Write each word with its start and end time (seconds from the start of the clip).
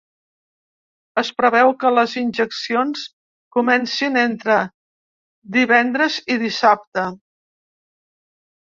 Es 1.21 1.29
preveu 1.41 1.69
que 1.83 1.91
les 1.97 2.15
injeccions 2.21 3.05
comencin 3.59 4.19
entre 4.25 4.59
divendres 5.59 6.21
i 6.37 6.41
dissabte. 6.49 7.09